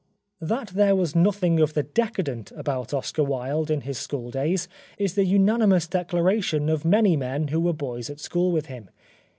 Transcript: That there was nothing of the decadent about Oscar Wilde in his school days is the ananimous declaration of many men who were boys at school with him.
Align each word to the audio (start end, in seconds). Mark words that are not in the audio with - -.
That 0.41 0.69
there 0.69 0.95
was 0.95 1.15
nothing 1.15 1.59
of 1.59 1.75
the 1.75 1.83
decadent 1.83 2.51
about 2.53 2.91
Oscar 2.91 3.23
Wilde 3.23 3.69
in 3.69 3.81
his 3.81 3.99
school 3.99 4.31
days 4.31 4.67
is 4.97 5.13
the 5.13 5.31
ananimous 5.31 5.87
declaration 5.87 6.69
of 6.69 6.83
many 6.83 7.15
men 7.15 7.49
who 7.49 7.59
were 7.61 7.71
boys 7.73 8.09
at 8.09 8.19
school 8.19 8.51
with 8.51 8.65
him. 8.65 8.89